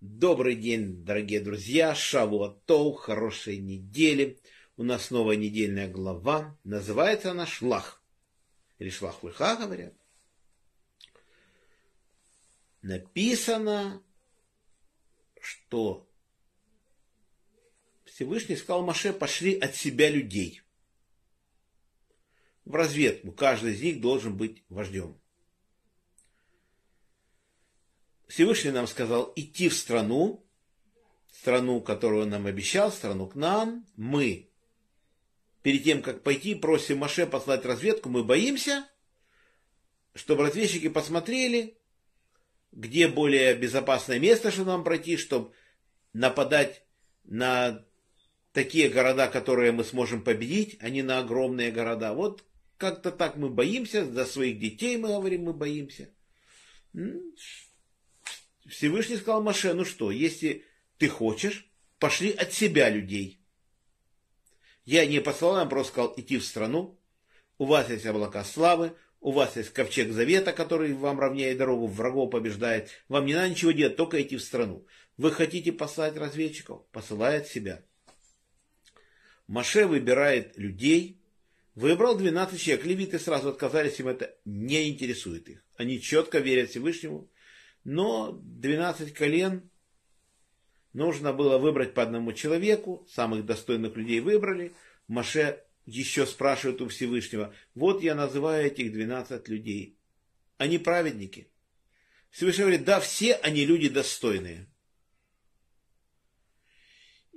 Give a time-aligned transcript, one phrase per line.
[0.00, 4.38] Добрый день, дорогие друзья, Шавуатоу, хорошей недели.
[4.76, 8.02] У нас новая недельная глава, называется она Шлах.
[8.78, 9.94] Или Шлах Вульха, говорят.
[12.82, 14.02] Написано,
[15.40, 16.06] что
[18.04, 20.60] Всевышний сказал Маше, пошли от себя людей.
[22.66, 23.32] В разведку.
[23.32, 25.17] Каждый из них должен быть вождем.
[28.28, 30.46] Всевышний нам сказал идти в страну,
[31.32, 33.86] страну, которую он нам обещал, страну к нам.
[33.96, 34.50] Мы,
[35.62, 38.86] перед тем, как пойти, просим Маше послать разведку, мы боимся,
[40.14, 41.78] чтобы разведчики посмотрели,
[42.70, 45.52] где более безопасное место, чтобы нам пройти, чтобы
[46.12, 46.82] нападать
[47.24, 47.82] на
[48.52, 52.12] такие города, которые мы сможем победить, а не на огромные города.
[52.12, 52.44] Вот
[52.76, 56.10] как-то так мы боимся, за своих детей мы говорим, мы боимся.
[58.78, 60.64] Всевышний сказал Маше, ну что, если
[60.98, 63.40] ты хочешь, пошли от себя людей.
[64.84, 66.96] Я не послал, я просто сказал идти в страну.
[67.58, 72.30] У вас есть облака славы, у вас есть ковчег завета, который вам равняет дорогу, врагов
[72.30, 72.90] побеждает.
[73.08, 74.86] Вам не надо ничего делать, только идти в страну.
[75.16, 76.86] Вы хотите послать разведчиков?
[76.92, 77.82] Посылает себя.
[79.48, 81.20] Маше выбирает людей.
[81.74, 82.86] Выбрал 12 человек.
[82.86, 85.64] Левиты сразу отказались, им это не интересует их.
[85.76, 87.28] Они четко верят Всевышнему.
[87.84, 89.70] Но 12 колен
[90.92, 93.06] нужно было выбрать по одному человеку.
[93.08, 94.72] Самых достойных людей выбрали.
[95.06, 99.96] Маше еще спрашивает у Всевышнего, вот я называю этих 12 людей.
[100.58, 101.50] Они праведники.
[102.30, 104.68] Всевышний говорит, да, все они люди достойные.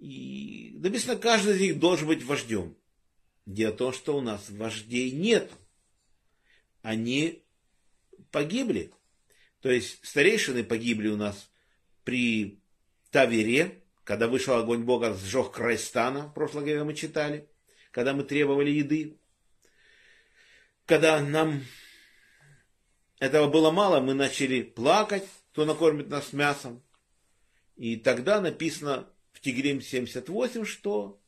[0.00, 2.74] И написано, каждый из них должен быть вождем.
[3.44, 5.50] Дело в том, что у нас вождей нет.
[6.80, 7.42] Они
[8.30, 8.92] погибли.
[9.60, 11.50] То есть старейшины погибли у нас
[12.04, 12.60] при
[13.10, 17.48] Тавере, когда вышел огонь Бога, сжег край стана, в прошлой главе мы читали,
[17.90, 19.18] когда мы требовали еды.
[20.86, 21.62] Когда нам
[23.18, 26.82] этого было мало, мы начали плакать, кто накормит нас мясом.
[27.76, 31.20] И тогда написано в Тигрим 78, что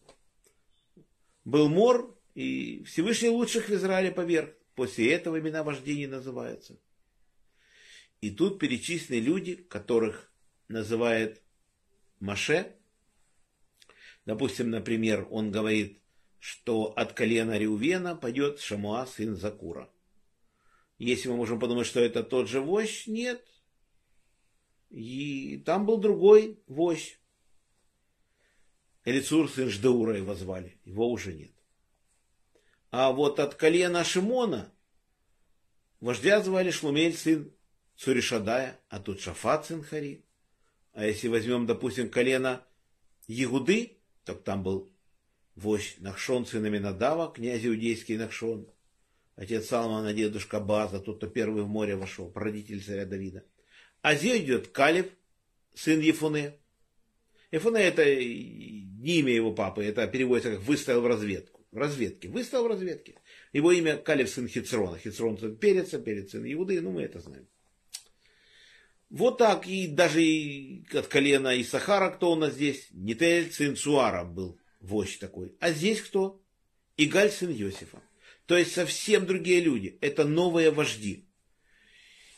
[1.44, 4.50] был мор, и Всевышний лучших в Израиле поверх.
[4.74, 6.78] После этого имена вождения называются.
[8.20, 10.30] И тут перечислены люди, которых
[10.68, 11.42] называет
[12.18, 12.76] Маше.
[14.26, 16.00] Допустим, например, он говорит,
[16.38, 19.90] что от колена Реувена пойдет Шамуа, сын Закура.
[20.98, 23.42] Если мы можем подумать, что это тот же вождь, нет.
[24.90, 27.18] И там был другой вождь.
[29.04, 30.78] Элицур, сын Ждаура его звали.
[30.84, 31.52] Его уже нет.
[32.90, 34.74] А вот от колена Шимона
[36.00, 37.50] вождя звали Шлумель, сын
[38.00, 40.24] Цуришадая, а тут Шафат, сын Хари.
[40.94, 42.64] А если возьмем, допустим, колено
[43.26, 44.90] Ягуды, то там был
[45.54, 48.66] вождь Нахшон, сын Аминадава, князь иудейский Нахшон.
[49.36, 53.44] Отец Салмана, дедушка База, тот, кто первый в море вошел, родитель царя Давида.
[54.00, 55.10] А здесь идет Калиб,
[55.74, 56.54] сын Ефуне.
[57.50, 61.60] Ефуне это не имя его папы, это переводится как выставил в разведку.
[61.70, 62.28] В разведке.
[62.28, 63.16] Выставил в разведке.
[63.52, 64.96] Его имя Калев сын Хицрона.
[64.96, 67.46] Хицрон сын Переца, Перец сын Иуды, ну мы это знаем.
[69.10, 70.22] Вот так, и даже
[70.92, 75.56] от колена Исахара, кто у нас здесь, Нитель сын Суара был вождь такой.
[75.58, 76.40] А здесь кто?
[76.96, 78.00] Игаль сын Иосифа.
[78.46, 79.98] То есть совсем другие люди.
[80.00, 81.26] Это новые вожди.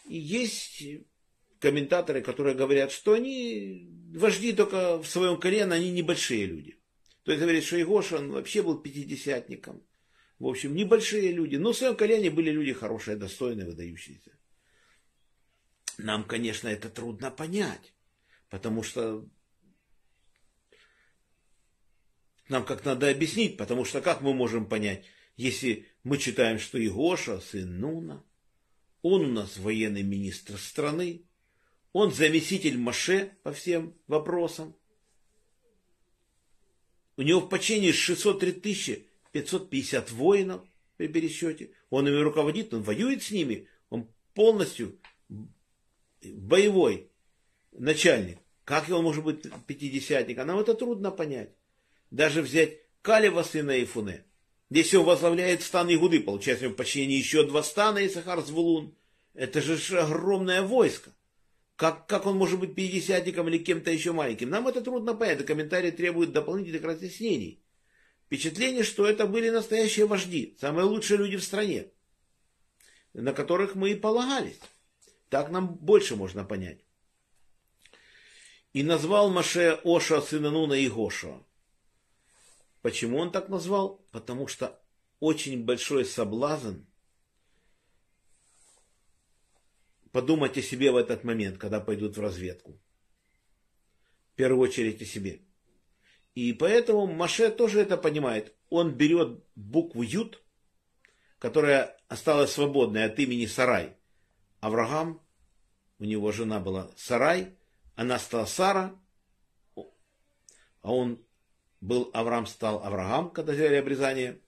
[0.09, 0.83] И есть
[1.59, 6.77] комментаторы, которые говорят, что они вожди только в своем колене, они небольшие люди.
[7.25, 9.83] То есть говорит, что Егоша он вообще был пятидесятником.
[10.39, 11.57] В общем, небольшие люди.
[11.57, 14.33] Но в своем колене были люди хорошие, достойные, выдающиеся.
[15.99, 17.95] Нам, конечно, это трудно понять.
[18.49, 19.27] Потому что
[22.49, 25.05] нам как надо объяснить, потому что как мы можем понять,
[25.37, 28.25] если мы читаем, что Егоша, сын Нуна,
[29.01, 31.25] он у нас военный министр страны,
[31.93, 34.77] он заместитель Маше по всем вопросам.
[37.17, 40.63] У него в подчинении 603 550 воинов
[40.97, 41.73] при пересчете.
[41.91, 43.69] Он ими руководит, он воюет с ними.
[43.89, 44.99] Он полностью
[46.25, 47.11] боевой
[47.73, 48.39] начальник.
[48.65, 50.39] Как он может быть пятидесятник?
[50.39, 51.51] А нам это трудно понять.
[52.11, 54.25] Даже взять Калева сына Ифуне.
[54.71, 58.95] Если он возглавляет стан Игуды, получается, у него еще два стана Исахар Звулун.
[59.35, 61.11] Это же огромное войско.
[61.77, 64.51] Как, как он может быть пятидесятником или кем-то еще маленьким?
[64.51, 65.39] Нам это трудно понять.
[65.39, 67.63] Это комментарии требуют дополнительных разъяснений.
[68.27, 71.89] Впечатление, что это были настоящие вожди, самые лучшие люди в стране.
[73.13, 74.59] на которых мы и полагались.
[75.33, 76.85] Так нам больше можно понять.
[78.75, 81.43] И назвал Маше Оша сына Нуна и Гошуа.
[82.83, 84.05] Почему он так назвал?
[84.11, 84.79] Потому что
[85.21, 86.85] очень большой соблазн
[90.11, 92.79] подумать о себе в этот момент, когда пойдут в разведку.
[94.33, 95.41] В первую очередь о себе.
[96.35, 98.55] И поэтому Маше тоже это понимает.
[98.69, 100.43] Он берет букву Ют,
[101.39, 103.97] которая осталась свободной от имени Сарай.
[104.63, 105.21] Авраам,
[105.99, 107.59] у него жена была Сарай,
[107.97, 108.97] она стала Сара,
[109.75, 111.21] а он
[111.81, 114.41] был Авраам, стал Авраам, когда сделали обрезание.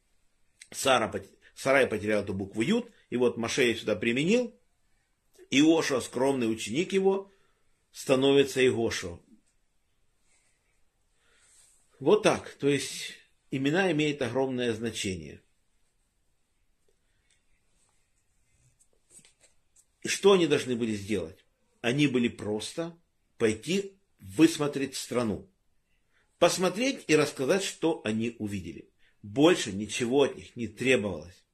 [0.71, 1.13] Сара,
[1.57, 4.55] Сарай потерял эту букву Ют, и вот Машея сюда применил,
[5.51, 7.31] Иоша, скромный ученик его,
[7.91, 9.21] становится Игошо.
[11.99, 12.51] Вот так.
[12.55, 13.15] То есть
[13.51, 15.44] имена имеют огромное значение.
[20.05, 21.45] И что они должны были сделать?
[21.81, 22.97] Они были просто
[23.39, 25.51] пойти высмотреть страну.
[26.39, 28.91] Посмотреть и рассказать, что они увидели.
[29.23, 31.45] Больше ничего от них не требовалось.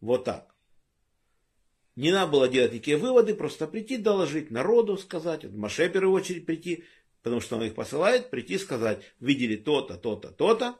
[0.00, 0.54] Вот так.
[1.96, 6.14] Не надо было делать никакие выводы, просто прийти, доложить народу, сказать, вот Маше в первую
[6.14, 6.84] очередь прийти,
[7.22, 10.78] потому что он их посылает, прийти сказать, видели то-то, то-то, то-то,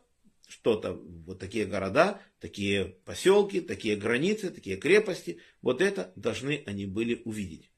[0.49, 7.23] что-то, вот такие города, такие поселки, такие границы, такие крепости, вот это должны они были
[7.25, 7.71] увидеть.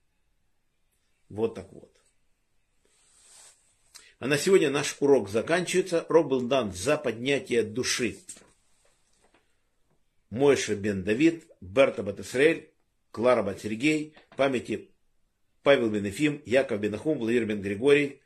[1.28, 1.90] Вот так вот.
[4.20, 6.04] А на сегодня наш урок заканчивается.
[6.08, 8.18] Урок был дан за поднятие души.
[10.28, 12.70] Мойша бен Давид, Берта Батисраэль,
[13.10, 14.90] Клара Бат Сергей, памяти
[15.62, 18.20] Павел бен Ефим, Яков бен Ахум, Владимир бен Григорий,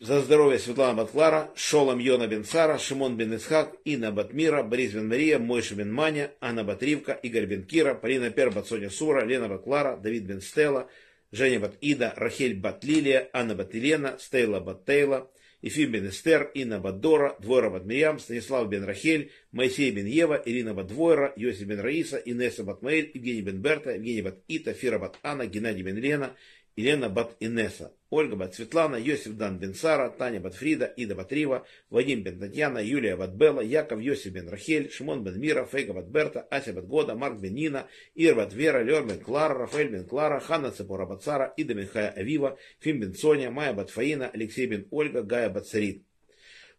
[0.00, 4.62] за здоровье Светлана Бат Клара, Шолом Йона бен Сара, Шимон бен Исхак, Инна Бат Мира,
[4.62, 8.66] Борис бен Мария, Мойша бен Маня, Анна Бат Ривка, Игорь бен Кира, Полина Пер Бат
[8.66, 10.86] Соня Сура, Лена Бат Клара, Давид бен Стелла,
[11.32, 15.26] Женя Бат Ида, Рахель Бат Лилия, Анна Бат Елена, Стейла Бат Тейла,
[15.62, 20.40] Ефим бен Эстер, Инна бат Дора, Двойра бат Мирьям, Станислав бен Рахель, Моисей бен Ева,
[20.46, 24.72] Ирина бат Двойра, Йосиф бен Раиса, Инесса бат Маэль, Евгений бен Берта, Евгений бат Ита,
[24.72, 26.36] Фира бат Анна, Геннадий бен Лена,
[26.78, 31.32] Елена бат Инесса, Ольга бат Светлана, Йосиф дан бен Сара, Таня бат Фрида, Ида бат
[31.32, 35.92] Рива, Вадим бен Татьяна, Юлия бат Белла, Яков Йосиф бен Рахель, Шимон бен Мира, Фейга
[35.92, 39.90] бат Берта, Ася бат Года, Марк бен Нина, Ир бат Вера, Лер бен Клара, Рафаэль
[39.90, 44.30] бен Клара, Ханна Цепора бат Сара, Ида бен Авива, Фим бен Соня, Майя бат Фаина,
[44.32, 46.04] Алексей бен Ольга, Гая бат Сарит.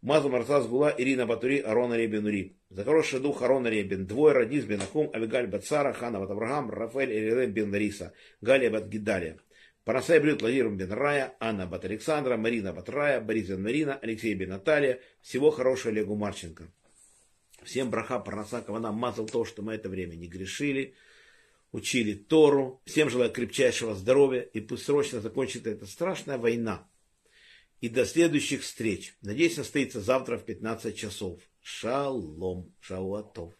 [0.02, 2.56] Мазу Марцаз Гула, Ирина Батури, Арона Ребенури.
[2.70, 7.12] За хороший дух Арона Ребен, двое Радис бен Ахум, Авигаль Бацара, Хана Бат Авраам, Рафаэль
[7.12, 9.36] Элилем бен Нариса, Галия Бат Гидалия.
[9.90, 14.50] Парасай Брюд Владимир бен Рая, Анна Бат Александра, Марина Бат Рая, Борис Марина, Алексей бен
[14.50, 15.00] Наталья.
[15.24, 16.72] Всего хорошего Олегу Марченко.
[17.64, 20.94] Всем браха, парнаса, кавана, мазал то, что мы это время не грешили,
[21.72, 22.84] учили Тору.
[22.86, 26.88] Всем желаю крепчайшего здоровья и пусть срочно закончится эта страшная война.
[27.82, 29.16] И до следующих встреч.
[29.24, 31.42] Надеюсь, состоится завтра в 15 часов.
[31.64, 32.72] Шалом.
[32.80, 33.56] Шауатов.